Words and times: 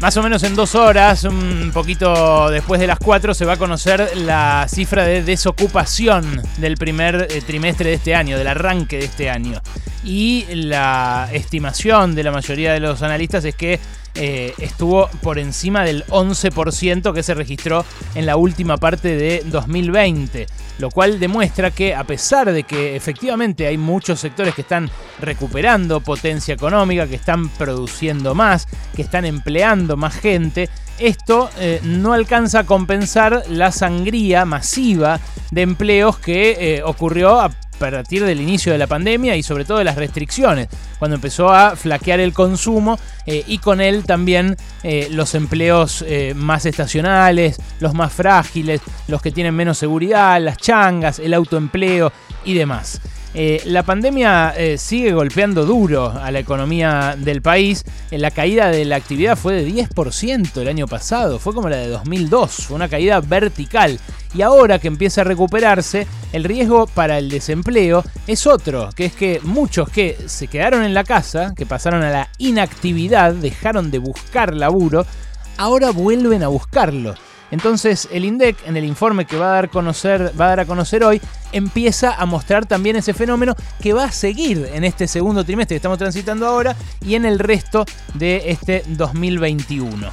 Más 0.00 0.16
o 0.16 0.22
menos 0.22 0.42
en 0.44 0.56
dos 0.56 0.74
horas, 0.74 1.24
un 1.24 1.72
poquito 1.74 2.48
después 2.48 2.80
de 2.80 2.86
las 2.86 2.98
cuatro, 2.98 3.34
se 3.34 3.44
va 3.44 3.52
a 3.52 3.56
conocer 3.58 4.16
la 4.16 4.66
cifra 4.66 5.04
de 5.04 5.22
desocupación 5.22 6.40
del 6.56 6.78
primer 6.78 7.28
eh, 7.30 7.42
trimestre 7.42 7.90
de 7.90 7.96
este 7.96 8.14
año, 8.14 8.38
del 8.38 8.46
arranque 8.46 8.96
de 8.96 9.04
este 9.04 9.28
año. 9.28 9.60
Y 10.02 10.46
la 10.52 11.28
estimación 11.32 12.14
de 12.14 12.22
la 12.22 12.32
mayoría 12.32 12.72
de 12.72 12.80
los 12.80 13.02
analistas 13.02 13.44
es 13.44 13.54
que 13.54 13.78
eh, 14.14 14.54
estuvo 14.58 15.08
por 15.22 15.38
encima 15.38 15.84
del 15.84 16.04
11% 16.06 17.12
que 17.14 17.22
se 17.22 17.34
registró 17.34 17.84
en 18.14 18.26
la 18.26 18.36
última 18.36 18.76
parte 18.76 19.16
de 19.16 19.42
2020, 19.46 20.46
lo 20.78 20.90
cual 20.90 21.20
demuestra 21.20 21.70
que 21.70 21.94
a 21.94 22.04
pesar 22.04 22.52
de 22.52 22.64
que 22.64 22.96
efectivamente 22.96 23.66
hay 23.66 23.78
muchos 23.78 24.20
sectores 24.20 24.54
que 24.54 24.62
están 24.62 24.90
recuperando 25.20 26.00
potencia 26.00 26.54
económica, 26.54 27.06
que 27.06 27.14
están 27.14 27.48
produciendo 27.50 28.34
más, 28.34 28.66
que 28.94 29.02
están 29.02 29.24
empleando 29.24 29.96
más 29.96 30.14
gente, 30.14 30.68
esto 30.98 31.48
eh, 31.58 31.80
no 31.82 32.12
alcanza 32.12 32.60
a 32.60 32.66
compensar 32.66 33.44
la 33.48 33.72
sangría 33.72 34.44
masiva 34.44 35.18
de 35.50 35.62
empleos 35.62 36.18
que 36.18 36.76
eh, 36.76 36.82
ocurrió 36.82 37.40
a 37.40 37.50
partir 37.80 38.24
del 38.24 38.40
inicio 38.40 38.70
de 38.70 38.78
la 38.78 38.86
pandemia 38.86 39.34
y 39.34 39.42
sobre 39.42 39.64
todo 39.64 39.78
de 39.78 39.84
las 39.84 39.96
restricciones, 39.96 40.68
cuando 40.98 41.16
empezó 41.16 41.50
a 41.50 41.74
flaquear 41.74 42.20
el 42.20 42.32
consumo 42.32 42.98
eh, 43.26 43.42
y 43.46 43.58
con 43.58 43.80
él 43.80 44.04
también 44.04 44.56
eh, 44.84 45.08
los 45.10 45.34
empleos 45.34 46.04
eh, 46.06 46.34
más 46.36 46.66
estacionales, 46.66 47.56
los 47.80 47.94
más 47.94 48.12
frágiles, 48.12 48.80
los 49.08 49.22
que 49.22 49.32
tienen 49.32 49.56
menos 49.56 49.78
seguridad, 49.78 50.40
las 50.40 50.58
changas, 50.58 51.18
el 51.18 51.34
autoempleo 51.34 52.12
y 52.44 52.54
demás. 52.54 53.00
La 53.32 53.84
pandemia 53.84 54.54
sigue 54.76 55.12
golpeando 55.12 55.64
duro 55.64 56.10
a 56.10 56.32
la 56.32 56.40
economía 56.40 57.14
del 57.16 57.42
país. 57.42 57.84
Eh, 58.10 58.18
la 58.18 58.30
caída 58.30 58.70
de 58.70 58.84
la 58.84 58.96
actividad 58.96 59.36
fue 59.36 59.54
de 59.54 59.68
10% 59.68 60.60
el 60.60 60.68
año 60.68 60.86
pasado, 60.88 61.38
fue 61.38 61.54
como 61.54 61.68
la 61.68 61.76
de 61.76 61.88
2002, 61.88 62.66
fue 62.66 62.76
una 62.76 62.88
caída 62.88 63.20
vertical. 63.20 63.98
Y 64.34 64.42
ahora 64.42 64.78
que 64.78 64.88
empieza 64.88 65.22
a 65.22 65.24
recuperarse, 65.24 66.06
el 66.32 66.44
riesgo 66.44 66.86
para 66.86 67.18
el 67.18 67.28
desempleo 67.30 68.04
es 68.26 68.46
otro, 68.46 68.90
que 68.94 69.06
es 69.06 69.12
que 69.12 69.40
muchos 69.42 69.88
que 69.88 70.16
se 70.26 70.46
quedaron 70.46 70.84
en 70.84 70.94
la 70.94 71.04
casa, 71.04 71.52
que 71.56 71.66
pasaron 71.66 72.02
a 72.02 72.10
la 72.10 72.28
inactividad, 72.38 73.34
dejaron 73.34 73.90
de 73.90 73.98
buscar 73.98 74.54
laburo, 74.54 75.04
ahora 75.56 75.90
vuelven 75.90 76.42
a 76.42 76.48
buscarlo. 76.48 77.14
Entonces 77.50 78.08
el 78.12 78.24
INDEC, 78.24 78.56
en 78.66 78.76
el 78.76 78.84
informe 78.84 79.24
que 79.24 79.36
va 79.36 79.50
a, 79.50 79.54
dar 79.54 79.70
conocer, 79.70 80.32
va 80.40 80.46
a 80.46 80.48
dar 80.50 80.60
a 80.60 80.66
conocer 80.66 81.02
hoy, 81.02 81.20
empieza 81.52 82.14
a 82.14 82.26
mostrar 82.26 82.66
también 82.66 82.96
ese 82.96 83.12
fenómeno 83.12 83.56
que 83.80 83.92
va 83.92 84.04
a 84.04 84.12
seguir 84.12 84.68
en 84.72 84.84
este 84.84 85.08
segundo 85.08 85.44
trimestre 85.44 85.74
que 85.74 85.78
estamos 85.78 85.98
transitando 85.98 86.46
ahora 86.46 86.76
y 87.04 87.16
en 87.16 87.24
el 87.24 87.38
resto 87.38 87.84
de 88.14 88.50
este 88.50 88.84
2021. 88.86 90.10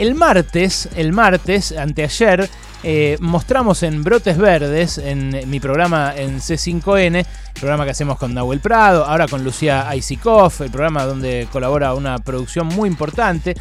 El 0.00 0.14
martes, 0.14 0.88
el 0.96 1.12
martes, 1.12 1.72
anteayer, 1.72 2.48
eh, 2.82 3.18
mostramos 3.20 3.82
en 3.82 4.02
Brotes 4.02 4.38
Verdes, 4.38 4.96
en 4.96 5.42
mi 5.50 5.60
programa 5.60 6.14
en 6.16 6.40
C5N, 6.40 7.16
el 7.16 7.26
programa 7.60 7.84
que 7.84 7.90
hacemos 7.90 8.18
con 8.18 8.32
Nahuel 8.32 8.60
Prado, 8.60 9.04
ahora 9.04 9.28
con 9.28 9.44
Lucía 9.44 9.86
Aisikov, 9.90 10.54
el 10.60 10.70
programa 10.70 11.04
donde 11.04 11.48
colabora 11.52 11.92
una 11.92 12.18
producción 12.18 12.66
muy 12.68 12.88
importante. 12.88 13.54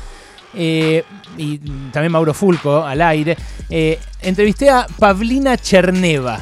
Eh, 0.54 1.04
y 1.38 1.58
también 1.92 2.14
Mauro 2.14 2.34
Fulco 2.34 2.86
al 2.86 3.02
aire, 3.02 3.36
eh, 3.70 4.00
entrevisté 4.22 4.70
a 4.70 4.88
Pavlina 4.98 5.58
Cherneva. 5.58 6.40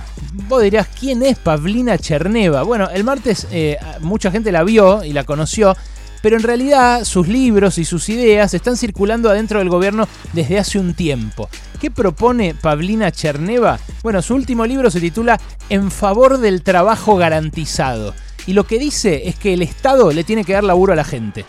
Vos 0.48 0.62
dirás, 0.62 0.90
¿quién 1.00 1.24
es 1.24 1.40
Pavlina 1.40 1.98
Cherneva? 1.98 2.62
Bueno, 2.62 2.88
el 2.90 3.04
martes 3.04 3.48
eh, 3.52 3.78
mucha 4.02 4.30
gente 4.30 4.52
la 4.52 4.64
vio 4.64 5.04
y 5.04 5.12
la 5.12 5.24
conoció, 5.24 5.76
pero 6.22 6.38
en 6.38 6.44
realidad 6.44 7.04
sus 7.04 7.28
libros 7.28 7.78
y 7.78 7.86
sus 7.86 8.10
ideas 8.10 8.54
están 8.54 8.78
circulando 8.78 9.30
adentro 9.30 9.60
del 9.60 9.70
gobierno 9.70 10.08
desde 10.34 10.60
hace 10.60 10.80
un 10.80 10.94
tiempo. 10.94 11.50
¿Qué 11.80 11.92
propone 11.92 12.56
Pavlina 12.56 13.12
Cherneva? 13.12 13.80
Bueno, 14.04 14.22
su 14.22 14.36
último 14.36 14.66
libro 14.66 14.90
se 14.90 15.00
titula 15.02 15.40
En 15.70 15.92
favor 15.92 16.40
del 16.40 16.64
trabajo 16.64 17.16
garantizado. 17.18 18.14
Y 18.46 18.54
lo 18.54 18.66
que 18.66 18.80
dice 18.80 19.28
es 19.28 19.36
que 19.36 19.54
el 19.54 19.62
Estado 19.62 20.12
le 20.12 20.24
tiene 20.24 20.44
que 20.44 20.54
dar 20.54 20.64
laburo 20.64 20.94
a 20.94 20.96
la 20.96 21.04
gente. 21.04 21.46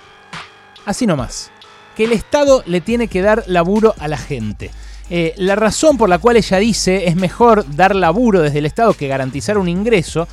Así 0.85 1.07
nomás 1.07 1.51
que 1.99 2.05
el 2.05 2.13
Estado 2.13 2.63
le 2.65 2.81
tiene 2.81 3.09
que 3.09 3.23
dar 3.23 3.43
laburo 3.49 3.93
a 3.99 4.07
la 4.07 4.17
gente. 4.17 4.71
Eh, 5.11 5.35
la 5.37 5.57
razón 5.57 5.99
por 5.99 6.09
la 6.09 6.19
cual 6.19 6.37
ella 6.37 6.59
dice 6.59 7.09
es 7.09 7.17
mejor 7.17 7.65
dar 7.75 7.97
laburo 7.97 8.41
desde 8.41 8.61
el 8.61 8.67
Estado 8.67 8.95
que 8.95 9.09
garantizar 9.09 9.59
un 9.59 9.69
ingreso 9.69 10.29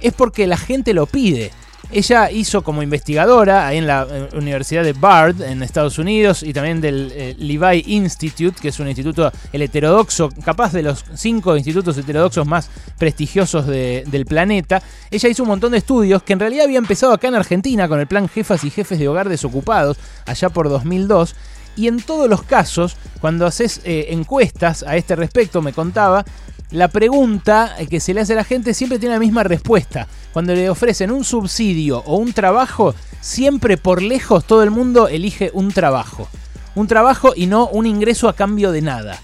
es 0.00 0.12
porque 0.12 0.48
la 0.48 0.56
gente 0.56 0.94
lo 0.94 1.06
pide. 1.06 1.52
Ella 1.92 2.30
hizo 2.30 2.62
como 2.62 2.82
investigadora 2.82 3.68
ahí 3.68 3.78
en 3.78 3.86
la 3.86 4.06
eh, 4.10 4.28
Universidad 4.34 4.82
de 4.82 4.92
Bard 4.92 5.40
en 5.42 5.62
Estados 5.62 5.98
Unidos 5.98 6.42
y 6.42 6.52
también 6.52 6.80
del 6.80 7.12
eh, 7.14 7.36
Levi 7.38 7.84
Institute, 7.86 8.58
que 8.60 8.68
es 8.68 8.80
un 8.80 8.88
instituto 8.88 9.30
el 9.52 9.62
heterodoxo, 9.62 10.30
capaz 10.44 10.72
de 10.72 10.82
los 10.82 11.04
cinco 11.14 11.56
institutos 11.56 11.96
heterodoxos 11.96 12.46
más 12.46 12.68
prestigiosos 12.98 13.66
del 13.66 14.26
planeta. 14.26 14.82
Ella 15.10 15.28
hizo 15.28 15.44
un 15.44 15.50
montón 15.50 15.72
de 15.72 15.78
estudios 15.78 16.22
que 16.22 16.32
en 16.32 16.40
realidad 16.40 16.64
había 16.64 16.78
empezado 16.78 17.12
acá 17.12 17.28
en 17.28 17.36
Argentina 17.36 17.88
con 17.88 18.00
el 18.00 18.06
plan 18.06 18.28
Jefas 18.28 18.64
y 18.64 18.70
Jefes 18.70 18.98
de 18.98 19.08
Hogar 19.08 19.28
Desocupados, 19.28 19.96
allá 20.26 20.48
por 20.48 20.68
2002. 20.68 21.36
Y 21.76 21.88
en 21.88 22.00
todos 22.00 22.28
los 22.28 22.42
casos, 22.42 22.96
cuando 23.20 23.46
haces 23.46 23.80
eh, 23.84 24.06
encuestas 24.10 24.82
a 24.82 24.96
este 24.96 25.14
respecto, 25.14 25.62
me 25.62 25.72
contaba, 25.72 26.24
la 26.70 26.88
pregunta 26.88 27.76
que 27.88 28.00
se 28.00 28.12
le 28.12 28.22
hace 28.22 28.32
a 28.32 28.36
la 28.36 28.44
gente 28.44 28.74
siempre 28.74 28.98
tiene 28.98 29.14
la 29.14 29.20
misma 29.20 29.44
respuesta. 29.44 30.08
Cuando 30.36 30.54
le 30.54 30.68
ofrecen 30.68 31.12
un 31.12 31.24
subsidio 31.24 32.02
o 32.04 32.16
un 32.16 32.34
trabajo, 32.34 32.94
siempre 33.22 33.78
por 33.78 34.02
lejos 34.02 34.44
todo 34.44 34.62
el 34.62 34.70
mundo 34.70 35.08
elige 35.08 35.50
un 35.54 35.72
trabajo. 35.72 36.28
Un 36.74 36.86
trabajo 36.86 37.32
y 37.34 37.46
no 37.46 37.68
un 37.68 37.86
ingreso 37.86 38.28
a 38.28 38.34
cambio 38.34 38.70
de 38.70 38.82
nada. 38.82 39.18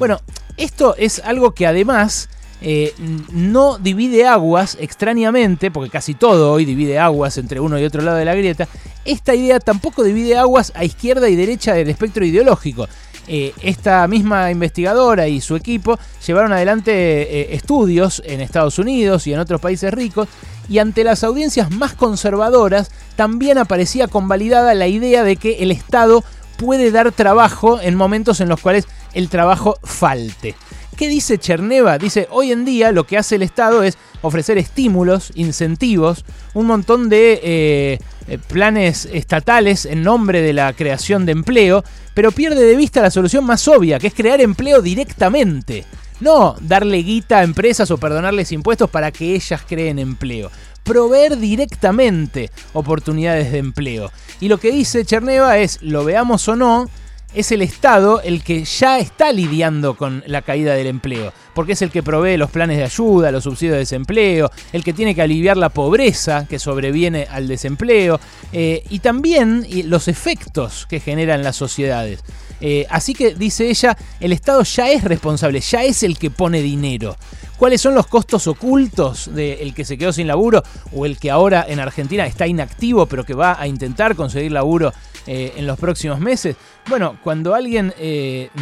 Bueno, 0.00 0.18
esto 0.56 0.96
es 0.98 1.20
algo 1.20 1.54
que 1.54 1.68
además 1.68 2.28
eh, 2.60 2.92
no 3.30 3.78
divide 3.78 4.26
aguas 4.26 4.76
extrañamente, 4.80 5.70
porque 5.70 5.88
casi 5.88 6.14
todo 6.14 6.50
hoy 6.50 6.64
divide 6.64 6.98
aguas 6.98 7.38
entre 7.38 7.60
uno 7.60 7.78
y 7.78 7.84
otro 7.84 8.02
lado 8.02 8.16
de 8.16 8.24
la 8.24 8.34
grieta, 8.34 8.66
esta 9.04 9.36
idea 9.36 9.60
tampoco 9.60 10.02
divide 10.02 10.36
aguas 10.36 10.72
a 10.74 10.84
izquierda 10.84 11.28
y 11.28 11.36
derecha 11.36 11.74
del 11.74 11.90
espectro 11.90 12.24
ideológico. 12.24 12.88
Eh, 13.28 13.52
esta 13.60 14.06
misma 14.06 14.52
investigadora 14.52 15.26
y 15.26 15.40
su 15.40 15.56
equipo 15.56 15.98
llevaron 16.24 16.52
adelante 16.52 16.92
eh, 16.92 17.54
estudios 17.56 18.22
en 18.24 18.40
Estados 18.40 18.78
Unidos 18.78 19.26
y 19.26 19.32
en 19.32 19.40
otros 19.40 19.60
países 19.60 19.92
ricos 19.92 20.28
y 20.68 20.78
ante 20.78 21.02
las 21.02 21.24
audiencias 21.24 21.72
más 21.72 21.94
conservadoras 21.94 22.92
también 23.16 23.58
aparecía 23.58 24.06
convalidada 24.06 24.74
la 24.74 24.86
idea 24.86 25.24
de 25.24 25.36
que 25.36 25.56
el 25.64 25.72
Estado 25.72 26.22
puede 26.56 26.92
dar 26.92 27.10
trabajo 27.10 27.80
en 27.80 27.96
momentos 27.96 28.40
en 28.40 28.48
los 28.48 28.60
cuales 28.60 28.86
el 29.12 29.28
trabajo 29.28 29.76
falte. 29.82 30.54
¿Qué 30.96 31.08
dice 31.08 31.36
Cherneva? 31.36 31.98
Dice, 31.98 32.26
hoy 32.30 32.52
en 32.52 32.64
día 32.64 32.90
lo 32.90 33.04
que 33.06 33.18
hace 33.18 33.34
el 33.34 33.42
Estado 33.42 33.82
es 33.82 33.98
ofrecer 34.22 34.56
estímulos, 34.56 35.30
incentivos, 35.34 36.24
un 36.54 36.66
montón 36.66 37.10
de 37.10 37.38
eh, 37.42 37.98
eh, 38.28 38.38
planes 38.38 39.06
estatales 39.12 39.84
en 39.84 40.02
nombre 40.02 40.40
de 40.40 40.54
la 40.54 40.72
creación 40.72 41.26
de 41.26 41.32
empleo, 41.32 41.84
pero 42.14 42.32
pierde 42.32 42.64
de 42.64 42.76
vista 42.76 43.02
la 43.02 43.10
solución 43.10 43.44
más 43.44 43.68
obvia, 43.68 43.98
que 43.98 44.06
es 44.06 44.14
crear 44.14 44.40
empleo 44.40 44.80
directamente. 44.80 45.84
No 46.20 46.56
darle 46.62 47.02
guita 47.02 47.40
a 47.40 47.44
empresas 47.44 47.90
o 47.90 47.98
perdonarles 47.98 48.50
impuestos 48.52 48.88
para 48.88 49.12
que 49.12 49.34
ellas 49.34 49.60
creen 49.68 49.98
empleo. 49.98 50.50
Proveer 50.82 51.36
directamente 51.36 52.50
oportunidades 52.72 53.52
de 53.52 53.58
empleo. 53.58 54.10
Y 54.40 54.48
lo 54.48 54.56
que 54.56 54.72
dice 54.72 55.04
Cherneva 55.04 55.58
es, 55.58 55.82
lo 55.82 56.04
veamos 56.04 56.48
o 56.48 56.56
no, 56.56 56.88
es 57.36 57.52
el 57.52 57.60
Estado 57.60 58.22
el 58.22 58.42
que 58.42 58.64
ya 58.64 58.98
está 58.98 59.30
lidiando 59.30 59.94
con 59.94 60.24
la 60.26 60.40
caída 60.40 60.74
del 60.74 60.86
empleo, 60.86 61.34
porque 61.56 61.72
es 61.72 61.80
el 61.80 61.90
que 61.90 62.02
provee 62.02 62.36
los 62.36 62.50
planes 62.50 62.76
de 62.76 62.84
ayuda, 62.84 63.32
los 63.32 63.44
subsidios 63.44 63.72
de 63.72 63.78
desempleo, 63.78 64.50
el 64.74 64.84
que 64.84 64.92
tiene 64.92 65.14
que 65.14 65.22
aliviar 65.22 65.56
la 65.56 65.70
pobreza 65.70 66.46
que 66.46 66.58
sobreviene 66.58 67.26
al 67.30 67.48
desempleo 67.48 68.20
eh, 68.52 68.84
y 68.90 68.98
también 68.98 69.66
los 69.86 70.06
efectos 70.06 70.84
que 70.86 71.00
generan 71.00 71.42
las 71.42 71.56
sociedades. 71.56 72.22
Eh, 72.60 72.86
así 72.90 73.14
que, 73.14 73.34
dice 73.34 73.70
ella, 73.70 73.96
el 74.20 74.32
Estado 74.32 74.62
ya 74.64 74.90
es 74.90 75.02
responsable, 75.02 75.60
ya 75.60 75.82
es 75.82 76.02
el 76.02 76.18
que 76.18 76.30
pone 76.30 76.60
dinero. 76.60 77.16
¿Cuáles 77.56 77.80
son 77.80 77.94
los 77.94 78.06
costos 78.06 78.46
ocultos 78.48 79.34
del 79.34 79.72
que 79.72 79.86
se 79.86 79.96
quedó 79.96 80.12
sin 80.12 80.26
laburo 80.26 80.62
o 80.92 81.06
el 81.06 81.18
que 81.18 81.30
ahora 81.30 81.64
en 81.66 81.80
Argentina 81.80 82.26
está 82.26 82.46
inactivo 82.46 83.06
pero 83.06 83.24
que 83.24 83.32
va 83.32 83.58
a 83.58 83.66
intentar 83.66 84.14
conseguir 84.14 84.52
laburo 84.52 84.92
eh, 85.26 85.54
en 85.56 85.66
los 85.66 85.78
próximos 85.78 86.20
meses? 86.20 86.54
Bueno, 86.86 87.18
cuando 87.24 87.54
alguien 87.54 87.94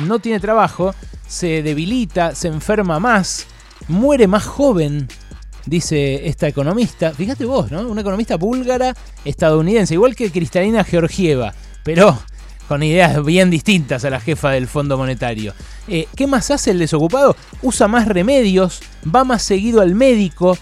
no 0.07 0.21
tiene 0.21 0.39
trabajo, 0.39 0.95
se 1.27 1.63
debilita, 1.63 2.35
se 2.35 2.49
enferma 2.49 2.84
más, 2.85 3.47
muere 3.89 4.27
más 4.27 4.45
joven, 4.45 5.09
dice 5.67 6.29
esta 6.29 6.49
economista. 6.49 7.13
Fíjate 7.13 7.45
vos, 7.45 7.71
¿no? 7.71 7.81
Una 7.83 8.01
economista 8.01 8.37
búlgara 8.37 8.95
estadounidense, 9.25 9.95
igual 9.95 10.15
que 10.15 10.31
Cristalina 10.31 10.85
Georgieva, 10.85 11.55
pero 11.83 12.19
con 12.69 12.83
ideas 12.83 13.23
bien 13.25 13.51
distintas 13.51 14.05
a 14.05 14.11
la 14.11 14.21
jefa 14.21 14.51
del 14.51 14.69
Fondo 14.69 14.97
Monetario. 14.97 15.55
Eh, 15.89 16.07
¿Qué 16.17 16.27
más 16.27 16.51
hace 16.51 16.71
el 16.71 16.79
desocupado? 16.79 17.37
Usa 17.63 17.89
más 17.89 18.09
remedios, 18.09 18.81
va 19.15 19.25
más 19.25 19.43
seguido 19.43 19.81
al 19.81 19.95
médico. 19.95 20.57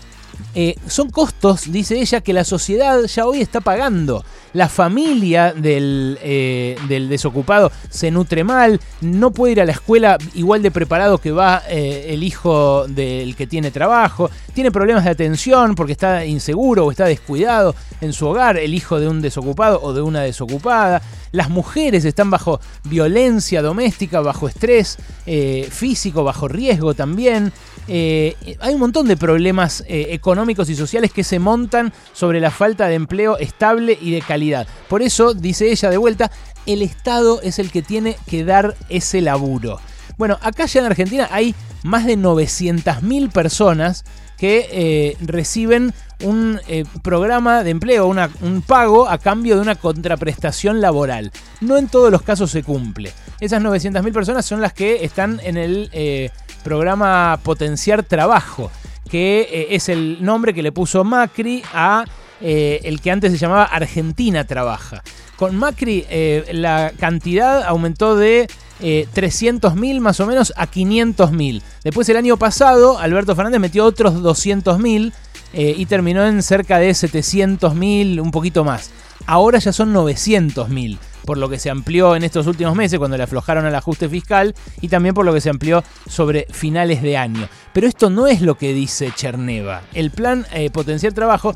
Eh, 0.54 0.74
son 0.88 1.10
costos, 1.10 1.70
dice 1.70 2.00
ella, 2.00 2.20
que 2.20 2.32
la 2.32 2.44
sociedad 2.44 3.02
ya 3.04 3.26
hoy 3.26 3.40
está 3.40 3.60
pagando. 3.60 4.24
La 4.52 4.68
familia 4.68 5.52
del, 5.52 6.18
eh, 6.22 6.76
del 6.88 7.08
desocupado 7.08 7.72
se 7.88 8.10
nutre 8.10 8.44
mal, 8.44 8.80
no 9.00 9.30
puede 9.30 9.52
ir 9.52 9.60
a 9.60 9.64
la 9.64 9.72
escuela 9.72 10.18
igual 10.34 10.62
de 10.62 10.70
preparado 10.70 11.18
que 11.18 11.32
va 11.32 11.62
eh, 11.68 12.06
el 12.10 12.22
hijo 12.22 12.86
del 12.86 13.34
que 13.36 13.46
tiene 13.46 13.70
trabajo, 13.70 14.30
tiene 14.54 14.70
problemas 14.70 15.04
de 15.04 15.10
atención 15.10 15.74
porque 15.74 15.92
está 15.92 16.24
inseguro 16.24 16.86
o 16.86 16.90
está 16.90 17.06
descuidado 17.06 17.74
en 18.00 18.12
su 18.12 18.26
hogar, 18.26 18.58
el 18.58 18.74
hijo 18.74 19.00
de 19.00 19.08
un 19.08 19.22
desocupado 19.22 19.80
o 19.82 19.92
de 19.92 20.02
una 20.02 20.22
desocupada, 20.22 21.02
las 21.30 21.48
mujeres 21.48 22.04
están 22.04 22.30
bajo 22.30 22.60
violencia 22.84 23.62
doméstica, 23.62 24.20
bajo 24.20 24.48
estrés 24.48 24.98
eh, 25.24 25.66
físico, 25.70 26.24
bajo 26.24 26.46
riesgo 26.46 26.94
también. 26.94 27.52
hay 27.88 28.74
un 28.74 28.80
montón 28.80 29.08
de 29.08 29.16
problemas 29.16 29.82
económicos 29.88 30.68
y 30.68 30.76
sociales 30.76 31.12
que 31.12 31.24
se 31.24 31.38
montan 31.38 31.92
sobre 32.12 32.38
la 32.38 32.50
falta 32.50 32.86
de 32.88 32.94
empleo 32.96 33.38
estable 33.38 33.98
y 34.00 34.12
de 34.12 34.20
calidad. 34.20 34.41
Por 34.88 35.02
eso, 35.02 35.34
dice 35.34 35.70
ella 35.70 35.90
de 35.90 35.96
vuelta, 35.96 36.30
el 36.66 36.82
Estado 36.82 37.40
es 37.42 37.58
el 37.58 37.70
que 37.70 37.82
tiene 37.82 38.16
que 38.26 38.44
dar 38.44 38.76
ese 38.88 39.20
laburo. 39.20 39.80
Bueno, 40.18 40.38
acá 40.42 40.66
ya 40.66 40.80
en 40.80 40.86
Argentina 40.86 41.28
hay 41.30 41.54
más 41.82 42.06
de 42.06 42.16
900.000 42.16 43.30
personas 43.30 44.04
que 44.42 44.68
eh, 44.72 45.16
reciben 45.20 45.94
un 46.22 46.60
eh, 46.66 46.84
programa 47.02 47.62
de 47.62 47.70
empleo, 47.70 48.06
un 48.06 48.62
pago 48.62 49.08
a 49.08 49.18
cambio 49.18 49.56
de 49.56 49.62
una 49.62 49.76
contraprestación 49.76 50.80
laboral. 50.80 51.30
No 51.60 51.78
en 51.78 51.88
todos 51.88 52.10
los 52.10 52.22
casos 52.22 52.50
se 52.50 52.62
cumple. 52.62 53.12
Esas 53.40 53.62
900.000 53.62 54.12
personas 54.12 54.44
son 54.44 54.60
las 54.60 54.72
que 54.72 55.04
están 55.04 55.40
en 55.44 55.56
el 55.56 55.90
eh, 55.92 56.30
programa 56.64 57.38
Potenciar 57.42 58.02
Trabajo, 58.02 58.70
que 59.08 59.68
es 59.70 59.88
el 59.88 60.18
nombre 60.24 60.54
que 60.54 60.62
le 60.62 60.72
puso 60.72 61.04
Macri 61.04 61.62
a 61.72 62.04
eh, 62.42 62.80
el 62.84 63.00
que 63.00 63.10
antes 63.10 63.32
se 63.32 63.38
llamaba 63.38 63.64
Argentina 63.64 64.44
Trabaja. 64.44 65.02
Con 65.42 65.56
Macri 65.56 66.04
eh, 66.08 66.44
la 66.52 66.92
cantidad 66.98 67.64
aumentó 67.64 68.14
de 68.14 68.48
eh, 68.80 69.08
300.000 69.14 70.00
más 70.00 70.20
o 70.20 70.26
menos 70.26 70.52
a 70.56 70.68
500.000. 70.68 71.62
Después 71.82 72.08
el 72.08 72.16
año 72.16 72.36
pasado 72.36 72.98
Alberto 72.98 73.34
Fernández 73.34 73.60
metió 73.60 73.84
otros 73.84 74.14
200.000 74.14 75.12
eh, 75.52 75.74
y 75.76 75.86
terminó 75.86 76.24
en 76.26 76.44
cerca 76.44 76.78
de 76.78 76.90
700.000, 76.90 78.20
un 78.20 78.30
poquito 78.30 78.62
más. 78.62 78.90
Ahora 79.26 79.58
ya 79.58 79.72
son 79.72 79.92
900.000 79.92 80.98
por 81.24 81.38
lo 81.38 81.48
que 81.48 81.60
se 81.60 81.70
amplió 81.70 82.16
en 82.16 82.24
estos 82.24 82.48
últimos 82.48 82.74
meses 82.74 82.98
cuando 82.98 83.16
le 83.16 83.22
aflojaron 83.22 83.64
al 83.64 83.74
ajuste 83.76 84.08
fiscal 84.08 84.54
y 84.80 84.88
también 84.88 85.14
por 85.14 85.24
lo 85.24 85.32
que 85.32 85.40
se 85.40 85.50
amplió 85.50 85.84
sobre 86.08 86.46
finales 86.50 87.02
de 87.02 87.16
año. 87.16 87.48
Pero 87.72 87.86
esto 87.86 88.10
no 88.10 88.26
es 88.26 88.42
lo 88.42 88.56
que 88.56 88.74
dice 88.74 89.12
Cherneva. 89.14 89.82
El 89.94 90.10
plan 90.10 90.44
Potenciar 90.72 91.12
Trabajo 91.12 91.54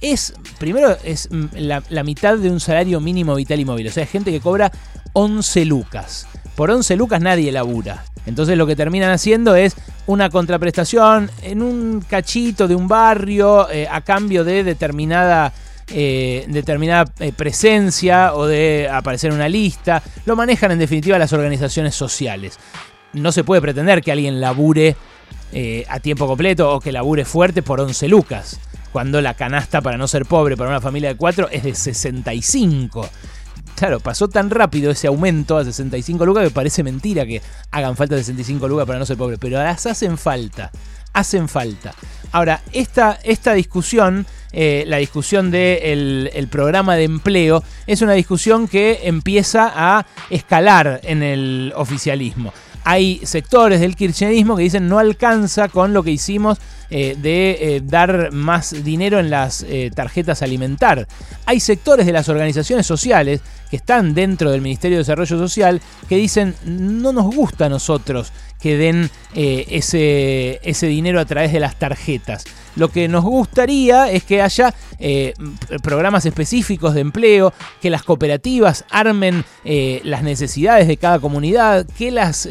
es, 0.00 0.34
primero, 0.58 0.96
es 1.04 1.28
mm, 1.30 1.46
la, 1.56 2.02
mitad 2.04 2.38
de 2.38 2.50
un 2.50 2.60
salario 2.60 3.00
mínimo 3.00 3.34
vital 3.34 3.60
y 3.60 3.64
móvil. 3.64 3.88
O 3.88 3.90
sea, 3.90 4.06
gente 4.06 4.30
que 4.30 4.40
cobra 4.40 4.70
11 5.12 5.64
lucas. 5.64 6.26
Por 6.54 6.70
11 6.70 6.96
lucas 6.96 7.20
nadie 7.20 7.52
labura. 7.52 8.04
Entonces 8.26 8.58
lo 8.58 8.66
que 8.66 8.76
terminan 8.76 9.10
haciendo 9.10 9.54
es 9.54 9.74
una 10.06 10.28
contraprestación 10.28 11.30
en 11.42 11.62
un 11.62 12.04
cachito 12.06 12.68
de 12.68 12.74
un 12.74 12.86
barrio 12.86 13.70
eh, 13.70 13.88
a 13.90 14.02
cambio 14.02 14.44
de 14.44 14.64
determinada, 14.64 15.52
eh, 15.88 16.44
determinada 16.48 17.10
eh, 17.20 17.32
presencia 17.32 18.34
o 18.34 18.46
de 18.46 18.88
aparecer 18.92 19.30
en 19.30 19.36
una 19.36 19.48
lista. 19.48 20.02
Lo 20.26 20.36
manejan 20.36 20.72
en 20.72 20.78
definitiva 20.78 21.18
las 21.18 21.32
organizaciones 21.32 21.94
sociales. 21.94 22.58
No 23.14 23.32
se 23.32 23.44
puede 23.44 23.62
pretender 23.62 24.02
que 24.02 24.12
alguien 24.12 24.40
labure 24.40 24.96
a 25.88 25.98
tiempo 26.00 26.26
completo 26.26 26.74
o 26.74 26.78
que 26.78 26.92
labure 26.92 27.24
fuerte 27.24 27.62
por 27.62 27.80
11 27.80 28.06
lucas 28.08 28.60
cuando 28.92 29.20
la 29.20 29.34
canasta 29.34 29.80
para 29.80 29.96
no 29.96 30.08
ser 30.08 30.26
pobre 30.26 30.56
para 30.56 30.70
una 30.70 30.80
familia 30.80 31.10
de 31.10 31.16
cuatro 31.16 31.48
es 31.50 31.62
de 31.62 31.74
65. 31.74 33.08
Claro, 33.76 34.00
pasó 34.00 34.28
tan 34.28 34.50
rápido 34.50 34.90
ese 34.90 35.06
aumento 35.06 35.56
a 35.56 35.64
65 35.64 36.26
lucas 36.26 36.44
que 36.44 36.50
parece 36.50 36.82
mentira 36.82 37.24
que 37.24 37.40
hagan 37.70 37.96
falta 37.96 38.16
65 38.16 38.66
lucas 38.66 38.86
para 38.86 38.98
no 38.98 39.06
ser 39.06 39.16
pobre, 39.16 39.38
pero 39.38 39.58
las 39.58 39.86
hacen 39.86 40.18
falta, 40.18 40.72
hacen 41.12 41.48
falta. 41.48 41.94
Ahora, 42.32 42.60
esta, 42.72 43.20
esta 43.22 43.52
discusión, 43.52 44.26
eh, 44.50 44.84
la 44.88 44.96
discusión 44.96 45.52
del 45.52 46.28
el 46.34 46.48
programa 46.48 46.96
de 46.96 47.04
empleo, 47.04 47.62
es 47.86 48.02
una 48.02 48.14
discusión 48.14 48.66
que 48.66 49.00
empieza 49.04 49.72
a 49.72 50.06
escalar 50.28 51.00
en 51.04 51.22
el 51.22 51.72
oficialismo 51.76 52.52
hay 52.88 53.20
sectores 53.22 53.80
del 53.80 53.96
kirchnerismo 53.96 54.56
que 54.56 54.62
dicen 54.62 54.88
no 54.88 54.98
alcanza 54.98 55.68
con 55.68 55.92
lo 55.92 56.02
que 56.02 56.10
hicimos 56.10 56.56
eh, 56.88 57.16
de 57.20 57.76
eh, 57.76 57.82
dar 57.84 58.32
más 58.32 58.82
dinero 58.82 59.18
en 59.18 59.28
las 59.28 59.62
eh, 59.68 59.90
tarjetas 59.94 60.40
alimentar. 60.40 61.06
Hay 61.44 61.60
sectores 61.60 62.06
de 62.06 62.12
las 62.12 62.30
organizaciones 62.30 62.86
sociales 62.86 63.42
que 63.68 63.76
están 63.76 64.14
dentro 64.14 64.50
del 64.50 64.60
Ministerio 64.60 64.96
de 64.96 65.02
Desarrollo 65.02 65.38
Social 65.38 65.80
que 66.08 66.16
dicen 66.16 66.54
no 66.64 67.12
nos 67.12 67.34
gusta 67.34 67.66
a 67.66 67.68
nosotros 67.68 68.32
que 68.60 68.76
den 68.76 69.08
ese, 69.34 70.58
ese 70.64 70.88
dinero 70.88 71.20
a 71.20 71.24
través 71.24 71.52
de 71.52 71.60
las 71.60 71.78
tarjetas. 71.78 72.44
Lo 72.74 72.88
que 72.88 73.06
nos 73.06 73.22
gustaría 73.22 74.10
es 74.10 74.24
que 74.24 74.42
haya 74.42 74.74
programas 75.80 76.26
específicos 76.26 76.94
de 76.94 77.02
empleo, 77.02 77.52
que 77.80 77.88
las 77.88 78.02
cooperativas 78.02 78.84
armen 78.90 79.44
las 80.02 80.24
necesidades 80.24 80.88
de 80.88 80.96
cada 80.96 81.20
comunidad, 81.20 81.86
que 81.96 82.10
las 82.10 82.48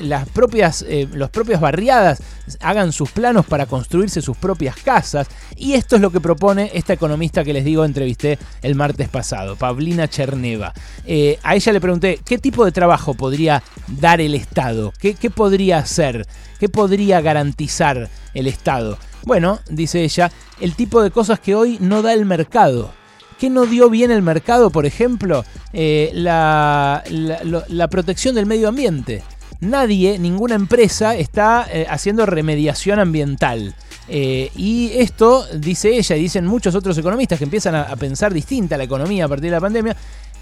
las 0.00 0.28
propias, 0.28 0.84
eh, 0.88 1.08
propias 1.32 1.60
barriadas 1.60 2.22
hagan 2.60 2.92
sus 2.92 3.10
planos 3.10 3.46
para 3.46 3.66
construirse 3.66 4.22
sus 4.22 4.36
propias 4.36 4.76
casas. 4.76 5.28
Y 5.56 5.74
esto 5.74 5.96
es 5.96 6.02
lo 6.02 6.10
que 6.10 6.20
propone 6.20 6.70
esta 6.74 6.92
economista 6.92 7.44
que 7.44 7.52
les 7.52 7.64
digo 7.64 7.84
entrevisté 7.84 8.38
el 8.62 8.74
martes 8.74 9.08
pasado, 9.08 9.56
Paulina 9.56 10.08
Eh, 11.04 11.38
a 11.42 11.54
ella 11.54 11.72
le 11.72 11.80
pregunté 11.80 12.20
qué 12.24 12.38
tipo 12.38 12.64
de 12.64 12.72
trabajo 12.72 13.14
podría 13.14 13.62
dar 13.86 14.20
el 14.20 14.34
Estado, 14.34 14.92
qué, 14.98 15.14
podría 15.30 15.78
hacer, 15.78 16.26
qué 16.58 16.68
podría 16.68 17.20
garantizar 17.20 18.08
el 18.34 18.46
Estado. 18.46 18.98
Bueno, 19.24 19.60
dice 19.68 20.02
ella, 20.02 20.30
el 20.60 20.74
tipo 20.74 21.02
de 21.02 21.10
cosas 21.10 21.40
que 21.40 21.54
hoy 21.54 21.78
no 21.80 22.02
da 22.02 22.12
el 22.12 22.24
mercado. 22.24 22.92
¿Qué 23.38 23.50
no 23.50 23.66
dio 23.66 23.90
bien 23.90 24.10
el 24.10 24.22
mercado, 24.22 24.70
por 24.70 24.86
ejemplo? 24.86 25.44
Eh, 25.74 26.10
la, 26.14 27.02
protección 27.90 28.34
del 28.34 28.46
medio 28.46 28.68
ambiente 28.68 29.22
nadie, 29.58 30.18
ninguna 30.18 30.54
empresa 30.54 31.16
está 31.16 31.66
eh, 31.72 31.86
haciendo 31.88 32.26
remediación 32.26 32.98
ambiental. 32.98 33.74
Y 34.08 34.92
esto, 34.94 35.44
dice 35.54 35.96
ella 35.96 36.14
y 36.14 36.20
dicen 36.20 36.46
muchos 36.46 36.76
otros 36.76 36.96
economistas 36.96 37.38
que 37.38 37.44
empiezan 37.44 37.74
a, 37.74 37.96
pensar 37.96 38.32
distinta 38.32 38.76
la 38.76 38.84
economía 38.84 39.24
a 39.24 39.28
partir 39.28 39.46
de 39.46 39.56
la 39.56 39.60
pandemia, 39.60 39.96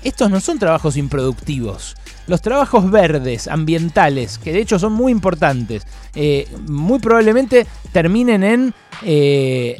estos 0.05 0.31
no 0.31 0.41
son 0.41 0.59
trabajos 0.59 0.97
improductivos. 0.97 1.97
Los 2.27 2.41
trabajos 2.41 2.91
verdes, 2.91 3.49
ambientales, 3.49 4.39
que 4.39 4.53
de 4.53 4.61
hecho 4.61 4.79
son 4.79 4.93
muy 4.93 5.13
importantes, 5.13 5.87
eh, 6.15 6.49
muy 6.67 6.99
probablemente 6.99 7.67
terminen 7.93 8.45
en 8.45 8.75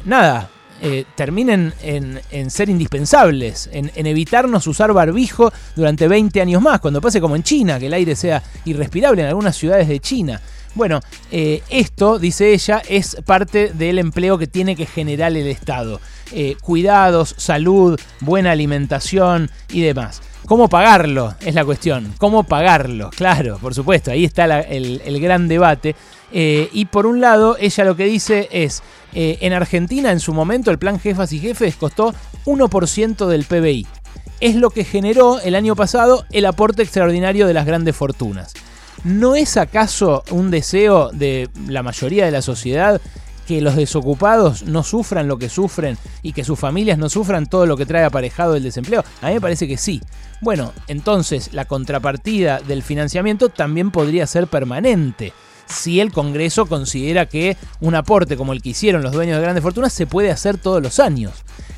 nada, 0.05 0.51
eh, 0.87 1.07
terminen 1.15 1.73
en, 1.83 2.51
ser 2.51 2.69
indispensables, 2.69 3.71
en, 3.73 3.91
evitarnos 4.07 4.67
usar 4.67 4.93
barbijo 4.93 5.51
durante 5.75 6.07
20 6.09 6.43
años 6.43 6.61
más, 6.61 6.79
cuando 6.81 7.01
pase 7.01 7.23
como 7.23 7.37
en 7.37 7.43
China, 7.43 7.79
que 7.79 7.87
el 7.87 7.95
aire 7.95 8.15
sea 8.15 8.43
irrespirable 8.67 9.23
en 9.23 9.29
algunas 9.29 9.57
ciudades 9.57 9.89
de 9.89 9.99
China. 10.01 10.43
Bueno, 10.75 11.01
eh, 11.31 11.63
esto, 11.71 12.19
dice 12.19 12.53
ella, 12.53 12.83
es 12.89 13.17
parte 13.25 13.73
del 13.73 13.99
empleo 13.99 14.39
que 14.39 14.47
tiene 14.47 14.77
que 14.77 14.87
generar 14.87 15.33
el 15.33 15.47
Estado. 15.47 16.01
Eh, 16.33 16.57
cuidados, 16.61 17.35
salud, 17.39 17.99
buena 18.21 18.53
alimentación 18.53 19.51
y 19.71 19.83
demás. 19.83 20.23
¿Cómo 20.47 20.69
pagarlo? 20.69 21.35
Es 21.41 21.55
la 21.55 21.65
cuestión. 21.65 22.13
¿Cómo 22.19 22.45
pagarlo? 22.45 23.11
Claro, 23.11 23.59
por 23.59 23.75
supuesto, 23.75 24.11
ahí 24.11 24.25
está 24.25 24.61
el, 24.61 25.21
gran 25.21 25.49
debate. 25.49 25.97
y 26.33 26.85
por 26.87 27.07
un 27.07 27.21
lado, 27.21 27.57
ella 27.59 27.85
lo 27.85 27.97
que 27.97 28.05
dice 28.05 28.49
es, 28.51 28.83
eh, 29.15 29.39
en 29.43 29.53
Argentina, 29.53 30.11
en 30.11 30.21
su 30.21 30.35
momento, 30.35 30.71
el 30.71 30.79
plan 30.79 30.99
Jefas 30.99 31.33
y 31.33 31.39
Jefes 31.39 31.77
costó 31.77 32.15
1% 32.45 33.27
del 33.27 33.45
PBI. 33.45 33.87
Es 34.41 34.57
lo 34.57 34.71
que 34.71 34.85
generó 34.85 35.41
el 35.41 35.55
año 35.55 35.77
pasado 35.77 36.27
el 36.33 36.45
aporte 36.47 36.83
extraordinario 36.83 37.47
de 37.47 37.55
las 37.55 37.65
grandes 37.65 37.95
fortunas. 37.95 38.53
¿No 39.05 39.37
es 39.37 39.59
acaso 39.59 40.25
un 40.31 40.51
deseo 40.51 41.11
de 41.11 41.51
la 41.69 41.83
mayoría 41.83 42.25
de 42.25 42.31
la 42.31 42.41
sociedad 42.41 43.03
que 43.47 43.61
los 43.61 43.77
desocupados 43.77 44.63
no 44.63 44.83
sufran 44.83 45.29
lo 45.29 45.39
que 45.39 45.51
sufren 45.51 45.99
y 46.23 46.33
que 46.33 46.43
sus 46.43 46.59
familias 46.59 46.97
no 46.97 47.11
sufran 47.11 47.47
todo 47.47 47.67
lo 47.67 47.77
que 47.77 47.85
trae 47.85 48.05
aparejado 48.05 48.57
el 48.57 48.63
desempleo? 48.63 49.05
A 49.21 49.27
mí 49.27 49.35
me 49.35 49.41
parece 49.43 49.69
que 49.69 49.77
sí. 49.77 50.01
Bueno, 50.41 50.73
entonces 50.89 51.53
la 51.53 51.67
contrapartida 51.67 52.61
del 52.61 52.83
financiamiento 52.83 53.51
también 53.51 53.91
podría 53.91 54.27
ser 54.27 54.47
permanente 54.47 55.35
si 55.67 56.01
el 56.01 56.11
Congreso 56.11 56.65
considera 56.65 57.27
que 57.27 57.59
un 57.81 57.95
aporte 57.95 58.39
como 58.39 58.55
el 58.55 58.63
que 58.63 58.71
hicieron 58.71 59.03
los 59.03 59.13
dueños 59.13 59.37
de 59.37 59.43
grandes 59.43 59.63
fortunas 59.63 59.93
se 59.93 60.07
puede 60.07 60.31
hacer 60.31 60.57
todos 60.57 60.83
los 60.83 60.99
años. 60.99 61.33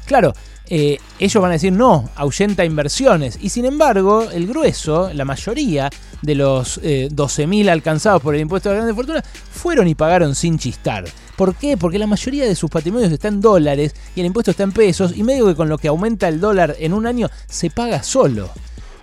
Claro, 0.06 0.32
eh, 0.68 0.98
ellos 1.18 1.42
van 1.42 1.50
a 1.50 1.54
decir 1.54 1.72
no, 1.72 2.08
ahuyenta 2.16 2.64
inversiones. 2.64 3.38
Y 3.40 3.50
sin 3.50 3.64
embargo, 3.64 4.30
el 4.30 4.46
grueso, 4.46 5.10
la 5.12 5.24
mayoría 5.24 5.90
de 6.22 6.34
los 6.34 6.80
12.000 6.80 7.68
alcanzados 7.68 8.22
por 8.22 8.34
el 8.34 8.40
impuesto 8.40 8.68
de 8.68 8.74
la 8.74 8.82
grande 8.82 8.94
fortuna, 8.94 9.22
fueron 9.50 9.88
y 9.88 9.94
pagaron 9.94 10.34
sin 10.34 10.58
chistar. 10.58 11.04
¿Por 11.36 11.54
qué? 11.54 11.76
Porque 11.76 11.98
la 11.98 12.06
mayoría 12.06 12.46
de 12.46 12.54
sus 12.54 12.70
patrimonios 12.70 13.12
está 13.12 13.28
en 13.28 13.40
dólares 13.40 13.94
y 14.14 14.20
el 14.20 14.26
impuesto 14.26 14.50
está 14.50 14.62
en 14.62 14.72
pesos 14.72 15.12
y 15.14 15.22
medio 15.22 15.46
que 15.46 15.54
con 15.54 15.68
lo 15.68 15.76
que 15.76 15.88
aumenta 15.88 16.28
el 16.28 16.40
dólar 16.40 16.74
en 16.78 16.94
un 16.94 17.06
año 17.06 17.28
se 17.46 17.70
paga 17.70 18.02
solo. 18.02 18.50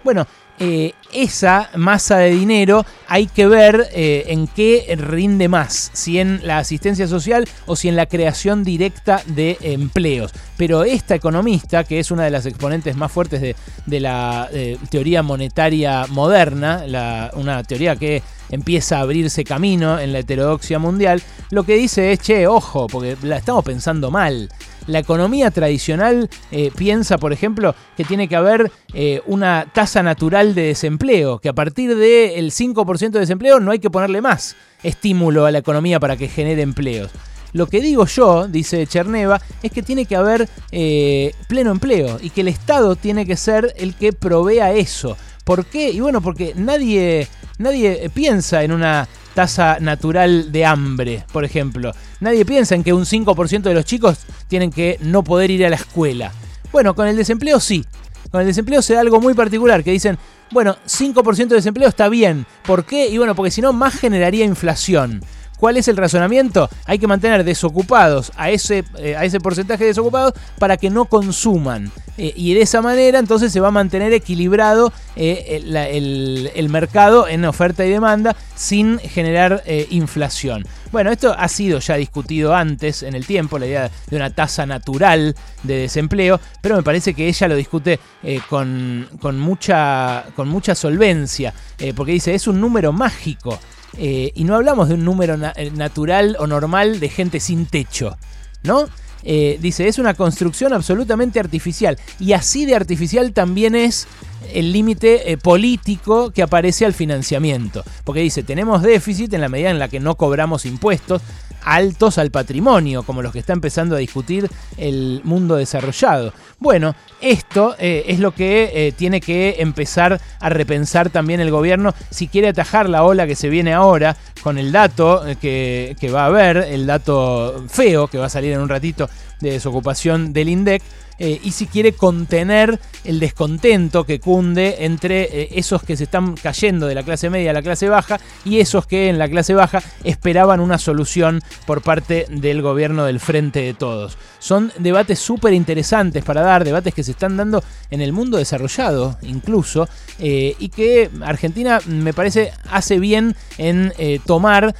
Bueno, 0.03 0.27
eh, 0.65 0.93
esa 1.11 1.69
masa 1.75 2.19
de 2.19 2.31
dinero 2.31 2.85
hay 3.09 3.27
que 3.27 3.47
ver 3.47 3.89
eh, 3.91 4.23
en 4.27 4.47
qué 4.47 4.95
rinde 4.97 5.49
más, 5.49 5.91
si 5.91 6.19
en 6.19 6.39
la 6.47 6.57
asistencia 6.57 7.05
social 7.05 7.45
o 7.65 7.75
si 7.75 7.89
en 7.89 7.97
la 7.97 8.05
creación 8.05 8.63
directa 8.63 9.21
de 9.25 9.57
empleos. 9.59 10.31
Pero 10.55 10.85
esta 10.85 11.15
economista, 11.15 11.83
que 11.83 11.99
es 11.99 12.11
una 12.11 12.23
de 12.23 12.31
las 12.31 12.45
exponentes 12.45 12.95
más 12.95 13.11
fuertes 13.11 13.41
de, 13.41 13.99
la 13.99 14.47
eh, 14.53 14.77
teoría 14.89 15.21
monetaria 15.21 16.05
moderna, 16.07 16.85
una 17.33 17.61
teoría 17.63 17.97
que 17.97 18.23
empieza 18.53 18.97
a 18.97 19.01
abrirse 19.01 19.43
camino 19.43 19.99
en 19.99 20.13
la 20.13 20.19
heterodoxia 20.19 20.77
mundial, 20.77 21.21
lo 21.49 21.63
que 21.63 21.75
dice 21.75 22.11
es, 22.11 22.19
che, 22.19 22.47
ojo, 22.47 22.87
porque 22.87 23.17
la 23.23 23.37
estamos 23.37 23.65
pensando 23.65 24.11
mal. 24.11 24.49
La 24.85 24.99
economía 24.99 25.49
tradicional 25.49 26.29
eh, 26.51 26.71
piensa, 26.75 27.17
por 27.17 27.33
ejemplo, 27.33 27.73
que 27.97 28.03
tiene 28.03 28.27
que 28.27 28.35
haber 28.35 28.71
eh, 28.93 29.21
una 29.25 29.65
tasa 29.73 30.03
natural 30.03 30.53
de 30.55 30.63
desempleo, 30.63 31.39
que 31.39 31.49
a 31.49 31.53
partir 31.53 31.95
del 31.95 32.51
5% 32.51 33.11
de 33.11 33.19
desempleo 33.19 33.59
no 33.59 33.71
hay 33.71 33.79
que 33.79 33.89
ponerle 33.89 34.21
más 34.21 34.55
estímulo 34.83 35.45
a 35.45 35.51
la 35.51 35.59
economía 35.59 35.99
para 35.99 36.17
que 36.17 36.27
genere 36.27 36.61
empleos. 36.61 37.09
Lo 37.53 37.67
que 37.67 37.81
digo 37.81 38.05
yo, 38.07 38.47
dice 38.47 38.85
Cherneva, 38.87 39.39
es 39.61 39.71
que 39.71 39.83
tiene 39.83 40.05
que 40.05 40.15
haber 40.15 40.49
eh, 40.71 41.33
pleno 41.47 41.71
empleo 41.71 42.17
y 42.21 42.31
que 42.31 42.41
el 42.41 42.47
Estado 42.47 42.95
tiene 42.95 43.25
que 43.25 43.37
ser 43.37 43.73
el 43.77 43.95
que 43.95 44.11
provea 44.11 44.73
eso. 44.73 45.15
¿Por 45.43 45.65
qué? 45.65 45.89
Y 45.89 45.99
bueno, 45.99 46.21
porque 46.21 46.53
nadie, 46.55 47.27
nadie 47.57 48.09
piensa 48.13 48.63
en 48.63 48.71
una 48.71 49.07
tasa 49.33 49.77
natural 49.79 50.51
de 50.51 50.65
hambre, 50.65 51.25
por 51.31 51.43
ejemplo. 51.43 51.91
Nadie 52.19 52.45
piensa 52.45 52.75
en 52.75 52.83
que 52.83 52.93
un 52.93 53.05
5% 53.05 53.61
de 53.61 53.73
los 53.73 53.85
chicos 53.85 54.19
tienen 54.47 54.71
que 54.71 54.97
no 55.01 55.23
poder 55.23 55.51
ir 55.51 55.65
a 55.65 55.69
la 55.69 55.75
escuela. 55.75 56.31
Bueno, 56.71 56.95
con 56.95 57.07
el 57.07 57.17
desempleo 57.17 57.59
sí. 57.59 57.85
Con 58.31 58.41
el 58.41 58.47
desempleo 58.47 58.81
se 58.81 58.93
da 58.93 59.01
algo 59.01 59.19
muy 59.19 59.33
particular, 59.33 59.83
que 59.83 59.91
dicen, 59.91 60.17
bueno, 60.51 60.77
5% 60.87 61.47
de 61.47 61.55
desempleo 61.55 61.89
está 61.89 62.09
bien. 62.09 62.45
¿Por 62.65 62.85
qué? 62.85 63.07
Y 63.07 63.17
bueno, 63.17 63.35
porque 63.35 63.51
si 63.51 63.61
no, 63.61 63.73
más 63.73 63.95
generaría 63.95 64.45
inflación. 64.45 65.21
¿Cuál 65.63 65.77
es 65.77 65.87
el 65.87 65.95
razonamiento? 65.95 66.69
Hay 66.83 66.99
que 66.99 67.07
mantener 67.07 67.45
desocupados 67.45 68.33
a 68.35 68.49
ese, 68.49 68.83
eh, 68.97 69.15
a 69.15 69.23
ese 69.23 69.39
porcentaje 69.39 69.85
de 69.85 69.91
desocupados 69.91 70.33
para 70.59 70.75
que 70.75 70.89
no 70.89 71.05
consuman. 71.05 71.89
Eh, 72.17 72.33
y 72.35 72.53
de 72.53 72.63
esa 72.63 72.81
manera 72.81 73.17
entonces 73.17 73.53
se 73.53 73.61
va 73.61 73.69
a 73.69 73.71
mantener 73.71 74.11
equilibrado 74.11 74.91
eh, 75.15 76.51
el, 76.53 76.69
mercado 76.69 77.29
en 77.29 77.45
oferta 77.45 77.85
y 77.85 77.89
demanda 77.89 78.35
sin 78.55 78.99
generar 78.99 79.63
inflación. 79.89 80.65
Bueno, 80.91 81.11
esto 81.11 81.33
ha 81.33 81.47
sido 81.47 81.79
ya 81.79 81.95
discutido 81.95 82.53
antes 82.53 83.01
en 83.01 83.15
el 83.15 83.25
tiempo, 83.25 83.57
la 83.57 83.65
idea 83.65 83.91
de 84.09 84.17
una 84.17 84.31
tasa 84.31 84.65
natural 84.65 85.33
de 85.63 85.77
desempleo, 85.77 86.41
pero 86.61 86.75
me 86.75 86.83
parece 86.83 87.13
que 87.13 87.29
ella 87.29 87.47
lo 87.47 87.55
discute 87.55 88.01
con, 88.49 89.07
mucha, 89.39 90.25
con 90.35 90.49
mucha 90.49 90.75
solvencia, 90.75 91.53
porque 91.95 92.11
dice, 92.11 92.35
es 92.35 92.47
un 92.47 92.59
número 92.59 92.91
mágico. 92.91 93.57
Eh, 93.97 94.31
y 94.33 94.43
no 94.43 94.55
hablamos 94.55 94.87
de 94.89 94.95
un 94.95 95.05
número 95.05 95.37
eh, 95.55 95.71
natural 95.71 96.35
o 96.39 96.47
normal 96.47 96.99
de 96.99 97.09
gente 97.09 97.39
sin 97.39 97.65
techo, 97.65 98.17
¿no? 98.63 98.85
Eh, 99.25 99.57
dice, 99.61 99.87
es 99.87 99.99
una 99.99 100.15
construcción 100.15 100.73
absolutamente 100.73 101.39
artificial. 101.39 101.97
Y 102.19 102.33
así 102.33 102.65
de 102.65 102.75
artificial 102.75 103.31
también 103.33 103.75
es 103.75 104.07
el 104.53 104.73
límite 104.73 105.37
político 105.41 106.31
que 106.31 106.43
aparece 106.43 106.85
al 106.85 106.93
financiamiento. 106.93 107.83
Porque 108.03 108.19
dice, 108.19 108.43
tenemos 108.43 108.81
déficit 108.81 109.33
en 109.33 109.41
la 109.41 109.47
medida 109.47 109.69
en 109.69 109.79
la 109.79 109.87
que 109.87 110.01
no 110.01 110.15
cobramos 110.15 110.65
impuestos, 110.65 111.21
altos 111.65 112.17
al 112.17 112.31
patrimonio, 112.31 113.03
como 113.03 113.21
los 113.21 113.31
que 113.31 113.39
está 113.39 113.53
empezando 113.53 113.95
a 113.95 113.99
discutir 113.99 114.49
el 114.77 115.21
mundo 115.23 115.55
desarrollado. 115.55 116.33
Bueno, 116.59 116.95
esto 117.21 117.75
eh, 117.79 118.05
es 118.07 118.19
lo 118.19 118.33
que 118.33 118.71
eh, 118.73 118.91
tiene 118.91 119.21
que 119.21 119.55
empezar 119.59 120.19
a 120.39 120.49
repensar 120.49 121.09
también 121.09 121.39
el 121.39 121.51
gobierno 121.51 121.93
si 122.09 122.27
quiere 122.27 122.49
atajar 122.49 122.89
la 122.89 123.03
ola 123.03 123.27
que 123.27 123.35
se 123.35 123.49
viene 123.49 123.73
ahora 123.73 124.15
con 124.41 124.57
el 124.57 124.71
dato 124.71 125.27
eh, 125.27 125.35
que, 125.35 125.95
que 125.99 126.11
va 126.11 126.23
a 126.23 126.27
haber, 126.27 126.57
el 126.57 126.85
dato 126.85 127.65
feo 127.67 128.07
que 128.07 128.17
va 128.17 128.25
a 128.27 128.29
salir 128.29 128.53
en 128.53 128.61
un 128.61 128.69
ratito 128.69 129.09
de 129.39 129.51
desocupación 129.51 130.33
del 130.33 130.49
INDEC 130.49 130.81
eh, 131.19 131.39
y 131.43 131.51
si 131.51 131.67
quiere 131.67 131.93
contener 131.93 132.79
el 133.03 133.19
descontento 133.19 134.03
que 134.03 134.19
cunde 134.19 134.77
entre 134.79 135.23
eh, 135.23 135.49
esos 135.53 135.83
que 135.83 135.95
se 135.95 136.05
están 136.05 136.35
cayendo 136.35 136.87
de 136.87 136.95
la 136.95 137.03
clase 137.03 137.29
media 137.29 137.51
a 137.51 137.53
la 137.53 137.61
clase 137.61 137.89
baja 137.89 138.19
y 138.45 138.59
esos 138.59 138.87
que 138.87 139.09
en 139.09 139.19
la 139.19 139.29
clase 139.29 139.53
baja 139.53 139.81
esperaban 140.03 140.59
una 140.59 140.77
solución 140.77 141.41
por 141.65 141.81
parte 141.81 142.25
del 142.29 142.61
gobierno 142.61 143.05
del 143.05 143.19
Frente 143.19 143.61
de 143.61 143.73
Todos. 143.73 144.17
Son 144.39 144.71
debates 144.79 145.19
súper 145.19 145.53
interesantes 145.53 146.23
para 146.23 146.41
dar, 146.41 146.63
debates 146.63 146.93
que 146.93 147.03
se 147.03 147.11
están 147.11 147.37
dando 147.37 147.63
en 147.91 148.01
el 148.01 148.11
mundo 148.11 148.37
desarrollado 148.37 149.17
incluso, 149.21 149.87
eh, 150.19 150.55
y 150.59 150.69
que 150.69 151.09
Argentina 151.21 151.79
me 151.87 152.13
parece 152.13 152.51
hace 152.69 152.99
bien 152.99 153.35
en 153.57 153.93
tomar, 154.25 154.75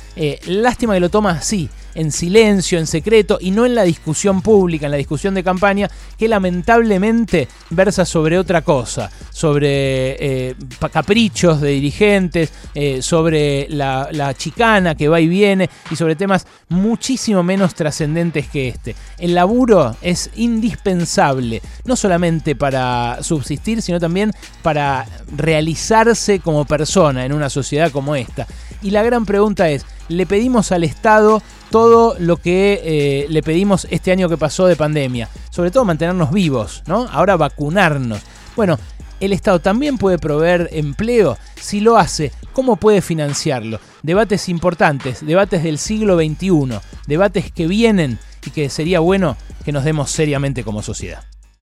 lástima 0.48 0.96
que 0.96 1.00
lo 1.00 1.10
toma 1.10 1.32
así, 1.32 1.70
en 1.96 2.12
silencio, 2.12 2.80
en 2.80 2.88
secreto 2.88 3.38
y 3.40 3.52
no 3.52 3.66
en 3.66 3.76
la 3.76 3.84
discusión 3.84 4.42
pública, 4.42 4.86
en 4.86 4.92
la 4.92 4.98
discusión 4.98 5.34
de 5.34 5.44
campaña, 5.44 5.90
que 6.18 6.28
lamentablemente 6.28 7.48
versa 7.70 8.06
sobre 8.06 8.38
otra 8.38 8.62
cosa, 8.62 9.10
sobre 9.32 10.50
eh, 10.50 10.56
caprichos 10.92 11.62
de 11.62 11.70
dirigentes, 11.70 12.52
eh, 12.74 13.02
sobre 13.02 13.68
la, 13.70 14.10
la, 14.12 14.34
chicana 14.34 14.96
que 14.96 15.08
va 15.08 15.20
y 15.20 15.28
viene 15.28 15.70
y 15.92 15.96
sobre 15.96 16.16
temas 16.16 16.48
muchísimo 16.70 17.44
menos 17.44 17.76
trascendentes 17.76 18.48
que 18.48 18.70
este. 18.70 18.96
El 19.18 19.36
laburo 19.36 19.96
es 20.02 20.30
indispensable, 20.36 21.62
no 21.86 21.96
solamente 21.96 22.56
para 22.56 23.20
subsistir, 23.22 23.82
sino 23.82 24.00
también 24.00 24.32
para 24.62 25.06
realizarse 25.36 26.40
como 26.40 26.66
persona 26.66 27.26
en 27.26 27.34
una 27.34 27.50
sociedad 27.50 27.92
como 27.92 28.16
esta. 28.16 28.48
Y 28.82 28.92
la 28.92 29.04
gran 29.04 29.26
pregunta 29.26 29.70
es, 29.70 29.86
¿le 30.10 30.26
pedimos 30.26 30.72
al 30.72 30.84
Estado 30.84 31.42
todo 31.74 32.16
lo 32.20 32.38
que 32.38 32.82
eh, 32.84 33.26
le 33.30 33.42
pedimos 33.42 33.88
este 33.90 34.12
año 34.12 34.30
que 34.30 34.38
pasó 34.38 34.68
de 34.68 34.76
pandemia. 34.76 35.28
Sobre 35.50 35.72
todo 35.72 35.84
mantenernos 35.86 36.32
vivos, 36.32 36.84
¿no? 36.86 37.08
Ahora 37.12 37.36
vacunarnos. 37.36 38.22
Bueno, 38.56 38.78
el 39.20 39.34
Estado 39.34 39.58
también 39.58 39.98
puede 39.98 40.20
proveer 40.20 40.70
empleo. 40.72 41.36
Si 41.60 41.80
lo 41.80 41.98
hace, 41.98 42.32
¿cómo 42.54 42.76
puede 42.76 43.02
financiarlo? 43.02 43.80
Debates 44.04 44.50
importantes, 44.50 45.26
debates 45.26 45.64
del 45.64 45.80
siglo 45.80 46.16
XXI, 46.16 46.80
debates 47.08 47.52
que 47.52 47.66
vienen 47.66 48.20
y 48.46 48.52
que 48.52 48.70
sería 48.70 49.00
bueno 49.00 49.36
que 49.66 49.72
nos 49.72 49.84
demos 49.84 50.12
seriamente 50.12 50.64
como 50.64 50.84
sociedad. 50.84 51.24